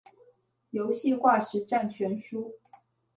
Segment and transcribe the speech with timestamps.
[0.71, 2.53] 遊戲化實戰全書